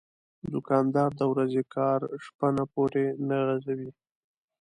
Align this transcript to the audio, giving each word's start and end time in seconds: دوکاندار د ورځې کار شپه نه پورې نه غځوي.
دوکاندار 0.51 1.09
د 1.19 1.21
ورځې 1.31 1.63
کار 1.75 1.99
شپه 2.25 2.47
نه 2.57 2.63
پورې 2.73 3.05
نه 3.27 3.37
غځوي. 3.47 3.91